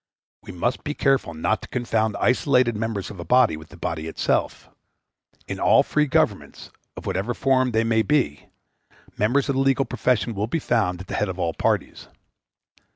We 0.41 0.51
must 0.51 0.83
be 0.83 0.95
careful 0.95 1.35
not 1.35 1.61
to 1.61 1.67
confound 1.67 2.17
isolated 2.19 2.75
members 2.75 3.11
of 3.11 3.19
a 3.19 3.23
body 3.23 3.55
with 3.55 3.69
the 3.69 3.77
body 3.77 4.07
itself. 4.07 4.67
In 5.47 5.59
all 5.59 5.83
free 5.83 6.07
governments, 6.07 6.71
of 6.97 7.05
whatsoever 7.05 7.35
form 7.35 7.69
they 7.69 7.83
may 7.83 8.01
be, 8.01 8.47
members 9.15 9.47
of 9.47 9.53
the 9.53 9.61
legal 9.61 9.85
profession 9.85 10.33
will 10.33 10.47
be 10.47 10.57
found 10.57 11.01
at 11.01 11.07
the 11.07 11.13
head 11.13 11.29
of 11.29 11.37
all 11.37 11.53
parties. 11.53 12.07